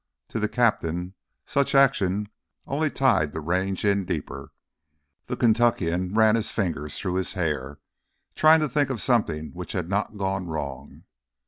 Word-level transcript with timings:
To 0.29 0.39
the 0.39 0.49
captain 0.49 1.13
such 1.45 1.75
action 1.75 2.27
only 2.65 2.89
tied 2.89 3.33
the 3.33 3.39
Range 3.39 3.85
in 3.85 4.03
deeper. 4.03 4.51
The 5.27 5.37
Kentuckian 5.37 6.15
ran 6.15 6.33
his 6.35 6.49
fingers 6.49 6.97
through 6.97 7.13
his 7.17 7.33
hair, 7.33 7.77
trying 8.33 8.61
to 8.61 8.67
think 8.67 8.89
of 8.89 8.99
something 8.99 9.51
which 9.51 9.73
had 9.73 9.89
not 9.89 10.17
gone 10.17 10.47
wrong. 10.47 11.03